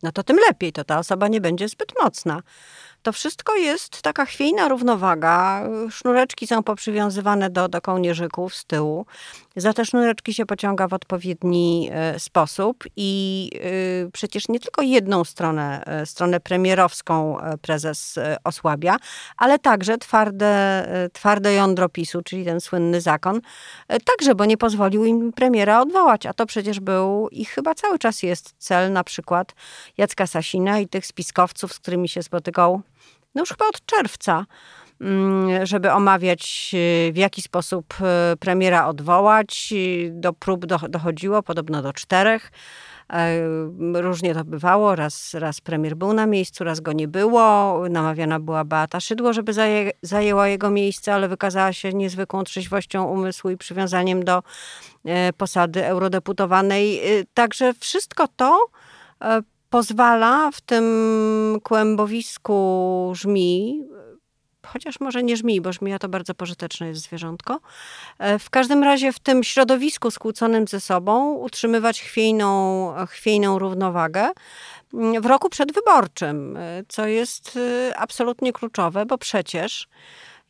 No 0.02 0.12
to 0.12 0.22
tym 0.22 0.36
lepiej, 0.48 0.72
to 0.72 0.84
ta 0.84 0.98
osoba 0.98 1.28
nie 1.28 1.40
będzie 1.40 1.68
zbyt 1.68 1.92
mocna. 2.02 2.42
To 3.06 3.12
wszystko 3.12 3.56
jest 3.56 4.02
taka 4.02 4.26
chwiejna 4.26 4.68
równowaga. 4.68 5.62
Sznureczki 5.90 6.46
są 6.46 6.62
poprzywiązywane 6.62 7.50
do, 7.50 7.68
do 7.68 7.80
kołnierzyków 7.80 8.54
z 8.54 8.64
tyłu. 8.64 9.06
Za 9.56 9.72
te 9.72 9.84
sznureczki 9.84 10.34
się 10.34 10.46
pociąga 10.46 10.88
w 10.88 10.92
odpowiedni 10.92 11.90
e, 11.92 12.20
sposób 12.20 12.84
i 12.96 13.50
e, 14.06 14.10
przecież 14.10 14.48
nie 14.48 14.60
tylko 14.60 14.82
jedną 14.82 15.24
stronę, 15.24 15.84
e, 15.86 16.06
stronę 16.06 16.40
premierowską 16.40 17.36
prezes 17.62 18.18
osłabia, 18.44 18.96
ale 19.36 19.58
także 19.58 19.98
twarde, 19.98 20.86
twarde 21.12 21.54
jądro 21.54 21.88
PiSu, 21.88 22.22
czyli 22.22 22.44
ten 22.44 22.60
słynny 22.60 23.00
zakon, 23.00 23.40
także, 24.04 24.34
bo 24.34 24.44
nie 24.44 24.56
pozwolił 24.56 25.04
im 25.04 25.32
premiera 25.32 25.80
odwołać, 25.80 26.26
a 26.26 26.34
to 26.34 26.46
przecież 26.46 26.80
był 26.80 27.28
i 27.28 27.44
chyba 27.44 27.74
cały 27.74 27.98
czas 27.98 28.22
jest 28.22 28.54
cel 28.58 28.92
na 28.92 29.04
przykład 29.04 29.54
Jacka 29.98 30.26
Sasina 30.26 30.78
i 30.78 30.88
tych 30.88 31.06
spiskowców, 31.06 31.72
z 31.72 31.78
którymi 31.78 32.08
się 32.08 32.22
spotykał 32.22 32.82
no 33.36 33.42
już 33.42 33.48
chyba 33.48 33.68
od 33.68 33.86
czerwca, 33.86 34.46
mm, 35.00 35.66
żeby 35.66 35.92
omawiać, 35.92 36.70
y, 37.08 37.12
w 37.12 37.16
jaki 37.16 37.42
sposób 37.42 37.94
y, 38.32 38.36
premiera 38.36 38.86
odwołać. 38.86 39.74
Do 40.10 40.32
prób 40.32 40.66
dochodziło, 40.88 41.42
podobno 41.42 41.82
do 41.82 41.92
czterech. 41.92 42.52
Różnie 43.94 44.34
to 44.34 44.44
bywało. 44.44 44.96
Raz, 44.96 45.34
raz 45.34 45.60
premier 45.60 45.96
był 45.96 46.12
na 46.12 46.26
miejscu, 46.26 46.64
raz 46.64 46.80
go 46.80 46.92
nie 46.92 47.08
było. 47.08 47.74
Namawiana 47.90 48.40
była 48.40 48.64
Beata 48.64 49.00
Szydło, 49.00 49.32
żeby 49.32 49.52
zaje, 49.52 49.90
zajęła 50.02 50.48
jego 50.48 50.70
miejsce, 50.70 51.14
ale 51.14 51.28
wykazała 51.28 51.72
się 51.72 51.92
niezwykłą 51.92 52.44
trzeźwością 52.44 53.04
umysłu 53.04 53.50
i 53.50 53.56
przywiązaniem 53.56 54.24
do 54.24 54.42
posady 55.36 55.86
eurodeputowanej. 55.86 57.00
Także 57.34 57.74
wszystko 57.74 58.28
to 58.36 58.66
pozwala 59.70 60.50
w 60.50 60.60
tym 60.60 61.60
kłębowisku 61.62 63.12
żmi, 63.14 63.82
chociaż 64.66 65.00
może 65.00 65.22
nie 65.22 65.36
żmi, 65.36 65.60
bo 65.60 65.72
żmija 65.72 65.98
to 65.98 66.08
bardzo 66.08 66.34
pożyteczne 66.34 66.88
jest 66.88 67.02
zwierzątko, 67.02 67.60
e, 68.18 68.38
w 68.38 68.50
każdym 68.50 68.84
razie 68.84 69.12
w 69.12 69.18
tym 69.18 69.44
środowisku 69.44 70.10
skłóconym 70.10 70.68
ze 70.68 70.80
sobą 70.80 71.34
utrzymywać 71.34 72.02
chwiejną, 72.02 72.92
chwiejną 73.08 73.58
równowagę 73.58 74.30
mm, 74.94 75.22
w 75.22 75.26
roku 75.26 75.48
przedwyborczym, 75.48 76.56
e, 76.56 76.82
co 76.88 77.06
jest 77.06 77.58
e, 77.90 77.96
absolutnie 77.96 78.52
kluczowe, 78.52 79.06
bo 79.06 79.18
przecież 79.18 79.88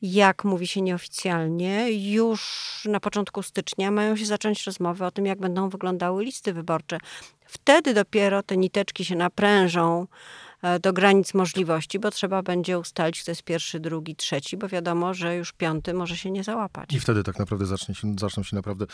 jak 0.03 0.45
mówi 0.45 0.67
się 0.67 0.83
nieoficjalnie, 0.83 1.93
już 2.13 2.83
na 2.89 3.01
początku 3.01 3.43
stycznia 3.43 3.91
mają 3.91 4.17
się 4.17 4.27
zacząć 4.27 4.65
rozmowy 4.65 5.05
o 5.05 5.11
tym, 5.11 5.27
jak 5.27 5.41
będą 5.41 5.69
wyglądały 5.69 6.25
listy 6.25 6.53
wyborcze. 6.53 6.99
Wtedy 7.47 7.95
dopiero 7.95 8.43
te 8.43 8.57
niteczki 8.57 9.05
się 9.05 9.17
naprężą 9.17 10.07
e, 10.63 10.81
do 10.81 10.93
granic 10.93 11.35
możliwości, 11.35 11.99
bo 11.99 12.11
trzeba 12.11 12.43
będzie 12.43 12.79
ustalić, 12.79 13.23
kto 13.23 13.31
jest 13.31 13.43
pierwszy, 13.43 13.81
drugi, 13.81 14.17
trzeci, 14.17 14.57
bo 14.57 14.69
wiadomo, 14.69 15.15
że 15.15 15.37
już 15.37 15.53
piąty 15.53 15.95
może 15.95 16.17
się 16.17 16.31
nie 16.31 16.45
załapać. 16.45 16.93
I 16.93 17.01
wtedy 17.01 17.23
tak 17.23 17.39
naprawdę 17.39 17.67
zacznie 17.67 17.95
się, 17.95 18.15
zaczną 18.21 18.43
się 18.43 18.57
naprawdę 18.57 18.87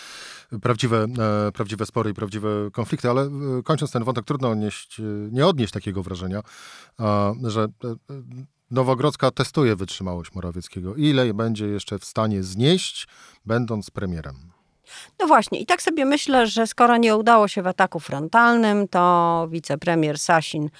prawdziwe, 0.62 1.06
e, 1.49 1.52
prawdziwe 1.52 1.87
spory 1.87 2.11
i 2.11 2.14
prawdziwe 2.14 2.49
konflikty, 2.73 3.11
ale 3.11 3.23
e, 3.23 3.30
kończąc 3.64 3.92
ten 3.92 4.04
wątek, 4.04 4.25
trudno 4.25 4.50
odnieść, 4.50 5.00
nie 5.30 5.47
odnieść 5.47 5.73
takiego 5.73 6.02
wrażenia, 6.02 6.42
że 7.42 7.68
Nowogrodzka 8.73 9.31
testuje 9.31 9.76
wytrzymałość 9.76 10.35
Morawieckiego. 10.35 10.95
Ile 10.95 11.35
będzie 11.35 11.67
jeszcze 11.67 11.99
w 11.99 12.05
stanie 12.05 12.43
znieść, 12.43 13.09
będąc 13.47 13.91
premierem? 13.91 14.35
No 15.21 15.26
właśnie, 15.26 15.61
i 15.61 15.67
tak 15.67 15.83
sobie 15.83 16.05
myślę, 16.05 16.47
że 16.47 16.67
skoro 16.67 16.97
nie 16.97 17.17
udało 17.17 17.49
się 17.49 17.62
w 17.62 17.67
ataku 17.67 18.00
frontalnym, 18.00 18.88
to 18.88 19.47
wicepremier 19.50 20.19
Sasin 20.19 20.71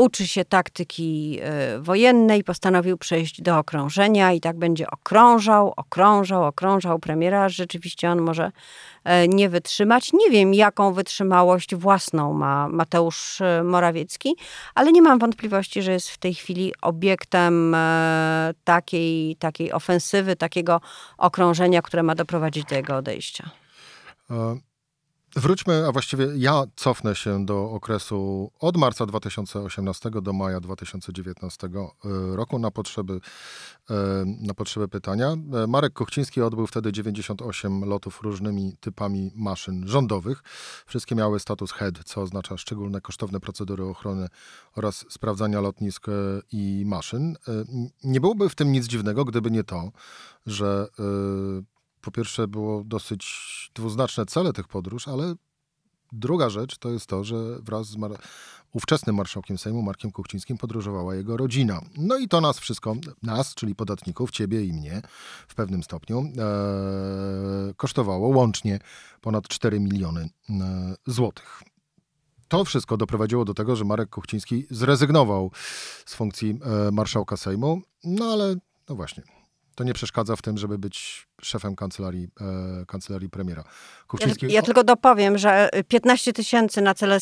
uczy 0.00 0.26
się 0.26 0.44
taktyki 0.44 1.38
e, 1.42 1.78
wojennej, 1.78 2.44
postanowił 2.44 2.98
przejść 2.98 3.42
do 3.42 3.58
okrążenia 3.58 4.32
i 4.32 4.40
tak 4.40 4.58
będzie 4.58 4.90
okrążał, 4.90 5.72
okrążał, 5.76 6.44
okrążał 6.44 6.98
premiera. 6.98 7.48
Rzeczywiście 7.48 8.10
on 8.10 8.20
może 8.20 8.52
e, 9.04 9.28
nie 9.28 9.48
wytrzymać. 9.48 10.12
Nie 10.12 10.30
wiem, 10.30 10.54
jaką 10.54 10.92
wytrzymałość 10.92 11.74
własną 11.74 12.32
ma 12.32 12.68
Mateusz 12.68 13.40
e, 13.40 13.62
Morawiecki, 13.64 14.36
ale 14.74 14.92
nie 14.92 15.02
mam 15.02 15.18
wątpliwości, 15.18 15.82
że 15.82 15.92
jest 15.92 16.10
w 16.10 16.18
tej 16.18 16.34
chwili 16.34 16.72
obiektem 16.82 17.76
takiej, 18.64 19.36
takiej 19.36 19.72
ofensywy, 19.72 20.36
takiego 20.36 20.80
okrążenia, 21.18 21.82
które 21.82 22.02
ma 22.02 22.14
doprowadzić 22.14 22.64
do 22.64 22.74
jego 22.74 22.96
odejścia. 22.96 23.50
Wróćmy, 25.36 25.86
a 25.86 25.92
właściwie 25.92 26.28
ja 26.36 26.64
cofnę 26.76 27.14
się 27.14 27.46
do 27.46 27.70
okresu 27.70 28.50
od 28.60 28.76
marca 28.76 29.06
2018 29.06 30.10
do 30.10 30.32
maja 30.32 30.60
2019 30.60 31.66
e, 31.66 32.36
roku 32.36 32.58
na 32.58 32.70
potrzeby, 32.70 33.20
e, 33.90 33.94
na 34.40 34.54
potrzeby 34.54 34.88
pytania. 34.88 35.36
E, 35.64 35.66
Marek 35.66 35.92
Kuchciński 35.92 36.42
odbył 36.42 36.66
wtedy 36.66 36.92
98 36.92 37.84
lotów 37.84 38.20
różnymi 38.22 38.76
typami 38.80 39.30
maszyn 39.34 39.88
rządowych. 39.88 40.42
Wszystkie 40.86 41.14
miały 41.14 41.40
status 41.40 41.72
HEAD, 41.72 42.04
co 42.04 42.22
oznacza 42.22 42.56
szczególne 42.56 43.00
kosztowne 43.00 43.40
procedury 43.40 43.84
ochrony 43.84 44.28
oraz 44.76 45.04
sprawdzania 45.08 45.60
lotnisk 45.60 46.06
i 46.52 46.82
maszyn. 46.86 47.36
Nie 48.04 48.20
byłoby 48.20 48.48
w 48.48 48.54
tym 48.54 48.72
nic 48.72 48.86
dziwnego, 48.86 49.24
gdyby 49.24 49.50
nie 49.50 49.64
to, 49.64 49.90
że 50.46 50.88
po 52.00 52.10
pierwsze 52.10 52.48
było 52.48 52.84
dosyć 52.84 53.70
dwuznaczne 53.74 54.26
cele 54.26 54.52
tych 54.52 54.68
podróż, 54.68 55.08
ale 55.08 55.34
druga 56.12 56.50
rzecz 56.50 56.78
to 56.78 56.90
jest 56.90 57.06
to, 57.06 57.24
że 57.24 57.36
wraz 57.62 57.86
z 57.86 57.96
mar 57.96 58.12
ówczesnym 58.72 59.16
marszałkiem 59.16 59.58
Sejmu, 59.58 59.82
Markiem 59.82 60.12
Kuchcińskim, 60.12 60.58
podróżowała 60.58 61.14
jego 61.14 61.36
rodzina. 61.36 61.80
No 61.96 62.18
i 62.18 62.28
to 62.28 62.40
nas 62.40 62.58
wszystko, 62.58 62.96
nas, 63.22 63.54
czyli 63.54 63.74
podatników, 63.74 64.30
ciebie 64.30 64.64
i 64.64 64.72
mnie 64.72 65.02
w 65.48 65.54
pewnym 65.54 65.82
stopniu, 65.82 66.18
e, 66.38 67.74
kosztowało 67.76 68.28
łącznie 68.28 68.78
ponad 69.20 69.48
4 69.48 69.80
miliony 69.80 70.28
e, 70.50 70.94
złotych. 71.06 71.62
To 72.48 72.64
wszystko 72.64 72.96
doprowadziło 72.96 73.44
do 73.44 73.54
tego, 73.54 73.76
że 73.76 73.84
Marek 73.84 74.10
Kuchciński 74.10 74.66
zrezygnował 74.70 75.50
z 76.06 76.14
funkcji 76.14 76.58
e, 76.88 76.90
marszałka 76.90 77.36
Sejmu, 77.36 77.82
no 78.04 78.24
ale 78.24 78.56
no 78.88 78.94
właśnie, 78.94 79.22
to 79.74 79.84
nie 79.84 79.94
przeszkadza 79.94 80.36
w 80.36 80.42
tym, 80.42 80.58
żeby 80.58 80.78
być 80.78 81.28
szefem 81.42 81.76
kancelarii, 81.76 82.28
e, 82.40 82.84
kancelarii 82.86 83.30
premiera. 83.30 83.64
Kuchciński... 84.06 84.46
Ja, 84.46 84.52
ja, 84.52 84.62
tylko 84.62 84.84
dopowiem, 84.84 85.38
że 85.38 85.70
15 85.88 86.32
tysięcy 86.32 86.80
na 86.82 86.94
cele 86.94 87.18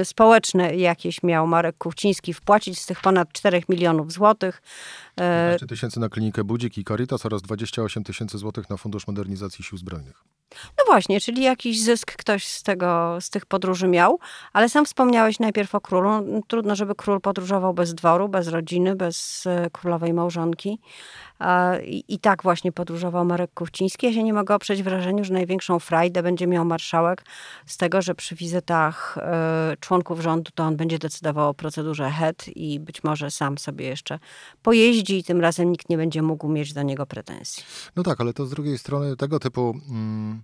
y, 0.00 0.04
społeczne 0.04 0.76
jakieś 0.76 1.22
miał 1.22 1.46
Marek 1.46 1.78
Kuchciński 1.78 2.34
wpłacić 2.34 2.80
z 2.80 2.86
tych 2.86 3.00
ponad 3.00 3.32
4 3.32 3.62
milionów 3.68 4.12
złotych. 4.12 4.62
15 5.16 5.66
tysięcy 5.66 6.00
na 6.00 6.08
klinikę 6.08 6.44
Budzik 6.44 6.78
i 6.78 6.84
Caritas 6.84 7.26
oraz 7.26 7.42
28 7.42 8.04
tysięcy 8.04 8.38
złotych 8.38 8.70
na 8.70 8.76
Fundusz 8.76 9.06
Modernizacji 9.06 9.64
Sił 9.64 9.78
Zbrojnych. 9.78 10.24
No 10.78 10.84
właśnie, 10.86 11.20
czyli 11.20 11.42
jakiś 11.42 11.82
zysk 11.82 12.16
ktoś 12.16 12.46
z, 12.46 12.62
tego, 12.62 13.18
z 13.20 13.30
tych 13.30 13.46
podróży 13.46 13.88
miał, 13.88 14.18
ale 14.52 14.68
sam 14.68 14.84
wspomniałeś 14.84 15.38
najpierw 15.38 15.74
o 15.74 15.80
królu. 15.80 16.42
Trudno, 16.48 16.76
żeby 16.76 16.94
król 16.94 17.20
podróżował 17.20 17.74
bez 17.74 17.94
dworu, 17.94 18.28
bez 18.28 18.48
rodziny, 18.48 18.96
bez 18.96 19.44
królowej 19.72 20.12
małżonki. 20.12 20.78
I, 21.84 22.04
I 22.08 22.18
tak 22.18 22.42
właśnie 22.42 22.72
podróżował 22.72 23.24
Marek 23.24 23.50
Kuchciński. 23.54 24.06
Ja 24.06 24.12
się 24.12 24.22
nie 24.22 24.32
mogę 24.32 24.54
oprzeć 24.54 24.82
wrażeniu, 24.82 25.24
że 25.24 25.34
największą 25.34 25.78
frajdę 25.78 26.22
będzie 26.22 26.46
miał 26.46 26.64
marszałek 26.64 27.24
z 27.66 27.76
tego, 27.76 28.02
że 28.02 28.14
przy 28.14 28.34
wizytach 28.34 29.18
y, 29.72 29.76
członków 29.76 30.20
rządu 30.20 30.50
to 30.54 30.64
on 30.64 30.76
będzie 30.76 30.98
decydował 30.98 31.48
o 31.48 31.54
procedurze 31.54 32.10
HED 32.10 32.48
i 32.56 32.80
być 32.80 33.04
może 33.04 33.30
sam 33.30 33.58
sobie 33.58 33.86
jeszcze 33.86 34.18
pojeździ 34.62 35.18
i 35.18 35.24
tym 35.24 35.40
razem 35.40 35.72
nikt 35.72 35.88
nie 35.88 35.96
będzie 35.96 36.22
mógł 36.22 36.48
mieć 36.48 36.72
do 36.72 36.82
niego 36.82 37.06
pretensji. 37.06 37.64
No 37.96 38.02
tak, 38.02 38.20
ale 38.20 38.32
to 38.32 38.46
z 38.46 38.50
drugiej 38.50 38.78
strony 38.78 39.16
tego 39.16 39.38
typu... 39.38 39.74
Mm 39.90 40.41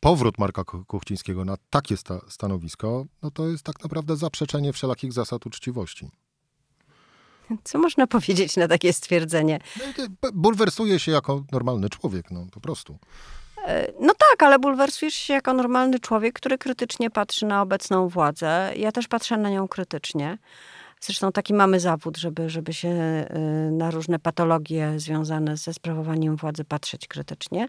powrót 0.00 0.38
Marka 0.38 0.64
Kuchcińskiego 0.64 1.44
na 1.44 1.56
takie 1.70 1.96
sta 1.96 2.20
stanowisko, 2.28 3.04
no 3.22 3.30
to 3.30 3.48
jest 3.48 3.64
tak 3.64 3.82
naprawdę 3.82 4.16
zaprzeczenie 4.16 4.72
wszelakich 4.72 5.12
zasad 5.12 5.46
uczciwości. 5.46 6.10
Co 7.64 7.78
można 7.78 8.06
powiedzieć 8.06 8.56
na 8.56 8.68
takie 8.68 8.92
stwierdzenie? 8.92 9.58
No 9.78 10.30
bulwersuje 10.32 10.98
się 10.98 11.12
jako 11.12 11.44
normalny 11.52 11.88
człowiek, 11.88 12.30
no 12.30 12.46
po 12.52 12.60
prostu. 12.60 12.98
E, 13.66 13.92
no 14.00 14.14
tak, 14.14 14.42
ale 14.42 14.58
bulwersujesz 14.58 15.14
się 15.14 15.34
jako 15.34 15.52
normalny 15.52 16.00
człowiek, 16.00 16.34
który 16.34 16.58
krytycznie 16.58 17.10
patrzy 17.10 17.46
na 17.46 17.62
obecną 17.62 18.08
władzę. 18.08 18.72
Ja 18.76 18.92
też 18.92 19.08
patrzę 19.08 19.36
na 19.36 19.50
nią 19.50 19.68
krytycznie. 19.68 20.38
Zresztą 21.04 21.32
taki 21.32 21.54
mamy 21.54 21.80
zawód, 21.80 22.16
żeby, 22.16 22.50
żeby 22.50 22.72
się 22.72 22.88
e, 22.88 23.26
na 23.70 23.90
różne 23.90 24.18
patologie 24.18 24.92
związane 24.96 25.56
ze 25.56 25.74
sprawowaniem 25.74 26.36
władzy 26.36 26.64
patrzeć 26.64 27.08
krytycznie. 27.08 27.68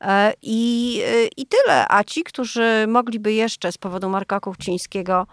E, 0.00 0.32
I, 0.42 1.00
i 1.36 1.46
tyle. 1.46 1.86
A 1.88 2.04
ci, 2.04 2.24
którzy 2.24 2.86
mogliby 2.88 3.32
jeszcze 3.32 3.72
z 3.72 3.78
powodu 3.78 4.08
Marka 4.08 4.40
Kuchcińskiego 4.40 5.26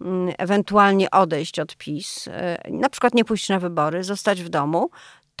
mm, 0.00 0.34
ewentualnie 0.38 1.10
odejść 1.10 1.58
od 1.58 1.76
PiS, 1.76 2.28
na 2.70 2.88
przykład 2.88 3.14
nie 3.14 3.24
pójść 3.24 3.48
na 3.48 3.58
wybory, 3.58 4.04
zostać 4.04 4.42
w 4.42 4.48
domu, 4.48 4.90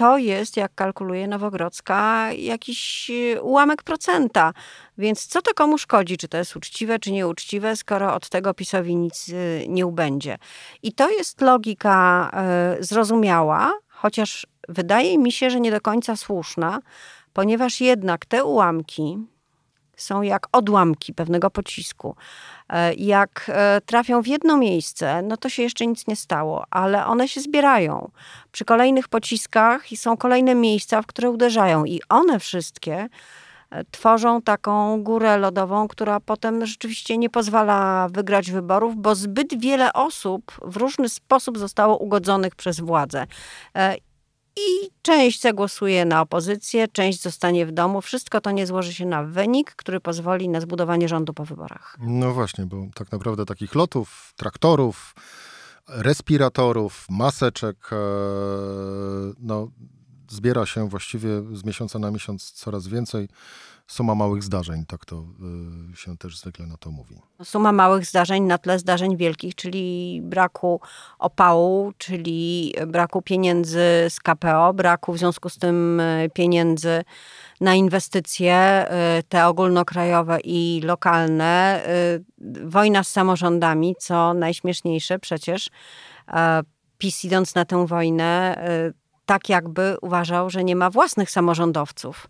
to 0.00 0.18
jest, 0.18 0.56
jak 0.56 0.74
kalkuluje 0.74 1.28
Nowogrodzka, 1.28 2.32
jakiś 2.32 3.10
y, 3.10 3.42
ułamek 3.42 3.82
procenta. 3.82 4.52
Więc 4.98 5.26
co 5.26 5.42
to 5.42 5.54
komu 5.54 5.78
szkodzi, 5.78 6.16
czy 6.16 6.28
to 6.28 6.38
jest 6.38 6.56
uczciwe, 6.56 6.98
czy 6.98 7.12
nieuczciwe, 7.12 7.76
skoro 7.76 8.14
od 8.14 8.28
tego 8.28 8.54
PiSowi 8.54 8.96
nic 8.96 9.28
y, 9.28 9.66
nie 9.68 9.86
ubędzie. 9.86 10.38
I 10.82 10.92
to 10.92 11.10
jest 11.10 11.40
logika 11.40 12.30
y, 12.80 12.84
zrozumiała, 12.84 13.72
chociaż 13.88 14.46
wydaje 14.68 15.18
mi 15.18 15.32
się, 15.32 15.50
że 15.50 15.60
nie 15.60 15.70
do 15.70 15.80
końca 15.80 16.16
słuszna, 16.16 16.80
ponieważ 17.32 17.80
jednak 17.80 18.26
te 18.26 18.44
ułamki, 18.44 19.18
są 20.00 20.22
jak 20.22 20.46
odłamki 20.52 21.14
pewnego 21.14 21.50
pocisku. 21.50 22.16
E, 22.68 22.94
jak 22.94 23.46
e, 23.48 23.80
trafią 23.86 24.22
w 24.22 24.26
jedno 24.26 24.56
miejsce, 24.56 25.22
no 25.22 25.36
to 25.36 25.48
się 25.48 25.62
jeszcze 25.62 25.86
nic 25.86 26.06
nie 26.06 26.16
stało, 26.16 26.64
ale 26.70 27.06
one 27.06 27.28
się 27.28 27.40
zbierają. 27.40 28.10
Przy 28.52 28.64
kolejnych 28.64 29.08
pociskach 29.08 29.82
są 29.96 30.16
kolejne 30.16 30.54
miejsca, 30.54 31.02
w 31.02 31.06
które 31.06 31.30
uderzają, 31.30 31.84
i 31.84 32.00
one 32.08 32.38
wszystkie 32.38 33.08
e, 33.70 33.84
tworzą 33.90 34.42
taką 34.42 35.02
górę 35.02 35.38
lodową, 35.38 35.88
która 35.88 36.20
potem 36.20 36.66
rzeczywiście 36.66 37.18
nie 37.18 37.30
pozwala 37.30 38.08
wygrać 38.08 38.50
wyborów, 38.50 38.96
bo 38.96 39.14
zbyt 39.14 39.60
wiele 39.60 39.92
osób 39.92 40.52
w 40.62 40.76
różny 40.76 41.08
sposób 41.08 41.58
zostało 41.58 41.98
ugodzonych 41.98 42.54
przez 42.54 42.80
władzę. 42.80 43.26
I 44.60 44.90
część 45.02 45.40
zagłosuje 45.40 46.04
na 46.04 46.20
opozycję, 46.20 46.88
część 46.88 47.22
zostanie 47.22 47.66
w 47.66 47.72
domu. 47.72 48.00
Wszystko 48.00 48.40
to 48.40 48.50
nie 48.50 48.66
złoży 48.66 48.94
się 48.94 49.06
na 49.06 49.24
wynik, 49.24 49.74
który 49.74 50.00
pozwoli 50.00 50.48
na 50.48 50.60
zbudowanie 50.60 51.08
rządu 51.08 51.34
po 51.34 51.44
wyborach. 51.44 51.96
No 52.00 52.32
właśnie, 52.32 52.66
bo 52.66 52.86
tak 52.94 53.12
naprawdę 53.12 53.46
takich 53.46 53.74
lotów, 53.74 54.32
traktorów, 54.36 55.14
respiratorów, 55.88 57.06
maseczek, 57.10 57.76
e, 57.92 57.96
no, 59.38 59.68
zbiera 60.28 60.66
się 60.66 60.88
właściwie 60.88 61.28
z 61.52 61.64
miesiąca 61.64 61.98
na 61.98 62.10
miesiąc 62.10 62.50
coraz 62.52 62.88
więcej 62.88 63.28
suma 63.90 64.14
małych 64.14 64.42
zdarzeń, 64.42 64.86
tak 64.86 65.04
to 65.04 65.24
y, 65.92 65.96
się 65.96 66.16
też 66.16 66.38
zwykle 66.38 66.66
na 66.66 66.76
to 66.76 66.90
mówi. 66.90 67.16
Suma 67.44 67.72
małych 67.72 68.06
zdarzeń 68.06 68.42
na 68.42 68.58
tle 68.58 68.78
zdarzeń 68.78 69.16
wielkich, 69.16 69.54
czyli 69.54 70.20
braku 70.22 70.80
opału, 71.18 71.92
czyli 71.98 72.74
braku 72.86 73.22
pieniędzy 73.22 74.06
z 74.08 74.20
KPO, 74.20 74.72
braku 74.74 75.12
w 75.12 75.18
związku 75.18 75.48
z 75.48 75.58
tym 75.58 76.00
y, 76.00 76.30
pieniędzy 76.34 77.04
na 77.60 77.74
inwestycje, 77.74 78.86
y, 79.18 79.22
te 79.22 79.46
ogólnokrajowe 79.46 80.40
i 80.44 80.80
lokalne, 80.84 81.82
wojna 82.64 83.04
z 83.04 83.08
samorządami, 83.08 83.94
co 83.98 84.34
najśmieszniejsze 84.34 85.18
przecież. 85.18 85.70
PiS 86.98 87.24
idąc 87.24 87.54
na 87.54 87.64
tę 87.64 87.86
wojnę, 87.86 88.62
tak 89.26 89.48
jakby 89.48 89.96
uważał, 90.02 90.50
że 90.50 90.64
nie 90.64 90.76
ma 90.76 90.90
własnych 90.90 91.30
samorządowców 91.30 92.28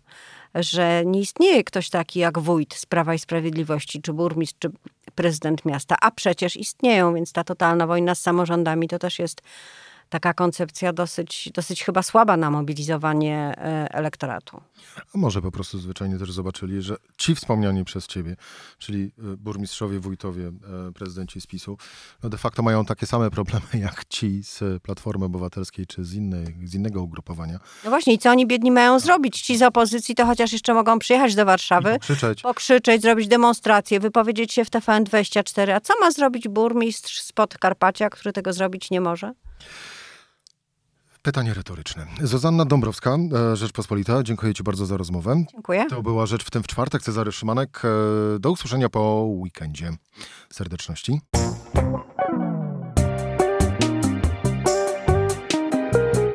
że 0.55 1.03
nie 1.05 1.19
istnieje 1.19 1.63
ktoś 1.63 1.89
taki 1.89 2.19
jak 2.19 2.39
wójt 2.39 2.73
z 2.73 2.85
Prawa 2.85 3.13
i 3.13 3.19
Sprawiedliwości, 3.19 4.01
czy 4.01 4.13
burmistrz, 4.13 4.59
czy 4.59 4.69
prezydent 5.15 5.65
miasta, 5.65 5.95
a 6.01 6.11
przecież 6.11 6.57
istnieją, 6.57 7.13
więc 7.13 7.31
ta 7.31 7.43
totalna 7.43 7.87
wojna 7.87 8.15
z 8.15 8.21
samorządami 8.21 8.87
to 8.87 8.99
też 8.99 9.19
jest 9.19 9.41
taka 10.11 10.33
koncepcja 10.33 10.93
dosyć, 10.93 11.49
dosyć 11.53 11.83
chyba 11.83 12.03
słaba 12.03 12.37
na 12.37 12.51
mobilizowanie 12.51 13.53
e, 13.57 13.93
elektoratu. 13.93 14.61
A 15.15 15.17
może 15.17 15.41
po 15.41 15.51
prostu 15.51 15.79
zwyczajnie 15.79 16.17
też 16.17 16.31
zobaczyli, 16.31 16.81
że 16.81 16.95
ci 17.17 17.35
wspomniani 17.35 17.85
przez 17.85 18.07
ciebie, 18.07 18.35
czyli 18.77 19.03
e, 19.03 19.37
burmistrzowie, 19.37 19.99
wójtowie, 19.99 20.47
e, 20.47 20.91
prezydenci 20.91 21.41
z 21.41 21.47
PiSu, 21.47 21.77
no 22.23 22.29
de 22.29 22.37
facto 22.37 22.63
mają 22.63 22.85
takie 22.85 23.05
same 23.05 23.31
problemy 23.31 23.65
jak 23.73 24.05
ci 24.05 24.43
z 24.43 24.83
Platformy 24.83 25.25
Obywatelskiej 25.25 25.87
czy 25.87 26.03
z, 26.03 26.13
innej, 26.13 26.55
z 26.63 26.75
innego 26.75 27.01
ugrupowania. 27.01 27.59
No 27.83 27.89
właśnie 27.89 28.13
i 28.13 28.17
co 28.17 28.31
oni 28.31 28.47
biedni 28.47 28.71
mają 28.71 28.99
zrobić? 28.99 29.41
Ci 29.41 29.57
z 29.57 29.61
opozycji 29.61 30.15
to 30.15 30.25
chociaż 30.25 30.53
jeszcze 30.53 30.73
mogą 30.73 30.99
przyjechać 30.99 31.35
do 31.35 31.45
Warszawy, 31.45 31.93
pokrzyczeć. 31.93 32.41
pokrzyczeć, 32.41 33.01
zrobić 33.01 33.27
demonstrację, 33.27 33.99
wypowiedzieć 33.99 34.53
się 34.53 34.65
w 34.65 34.69
TVN24. 34.69 35.71
A 35.71 35.79
co 35.79 35.93
ma 35.99 36.11
zrobić 36.11 36.47
burmistrz 36.47 37.21
z 37.21 37.31
Podkarpacia, 37.31 38.09
który 38.09 38.33
tego 38.33 38.53
zrobić 38.53 38.91
nie 38.91 39.01
może? 39.01 39.33
Pytanie 41.21 41.53
retoryczne. 41.53 42.07
Zuzanna 42.21 42.65
Dąbrowska, 42.65 43.17
e, 43.51 43.55
Rzeczpospolita, 43.55 44.23
dziękuję 44.23 44.53
Ci 44.53 44.63
bardzo 44.63 44.85
za 44.85 44.97
rozmowę. 44.97 45.43
Dziękuję. 45.51 45.85
To 45.89 46.01
była 46.01 46.25
Rzecz 46.25 46.43
w 46.43 46.51
tym 46.51 46.63
w 46.63 46.67
czwartek. 46.67 47.01
Cezary 47.01 47.31
Szymanek. 47.31 47.81
E, 48.35 48.39
do 48.39 48.51
usłyszenia 48.51 48.89
po 48.89 49.25
weekendzie. 49.27 49.91
Serdeczności. 50.53 51.21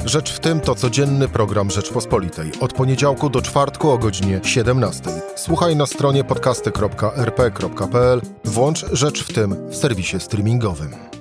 Rzecz 0.05 0.33
w 0.33 0.41
tym 0.41 0.61
to 0.61 0.75
codzienny 0.75 1.29
program 1.29 1.71
Rzeczpospolitej. 1.71 2.51
Od 2.61 2.73
poniedziałku 2.73 3.31
do 3.31 3.43
czwartku 3.43 3.91
o 3.91 3.99
godzinie 3.99 4.41
17. 4.45 5.03
Słuchaj 5.37 5.77
na 5.77 5.87
stronie 5.87 6.25
podcasty.rp.pl. 6.25 8.21
Włącz 8.45 8.87
Rzecz 8.93 9.25
w 9.25 9.33
tym 9.33 9.71
w 9.71 9.77
serwisie 9.77 10.21
streamingowym. 10.21 11.16